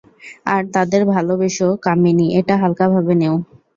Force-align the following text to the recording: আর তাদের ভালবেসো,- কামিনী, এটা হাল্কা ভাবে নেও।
আর 0.45 0.61
তাদের 0.75 1.01
ভালবেসো,- 1.13 1.67
কামিনী, 1.85 2.27
এটা 2.39 2.55
হাল্কা 2.61 2.85
ভাবে 2.93 3.13
নেও। 3.21 3.35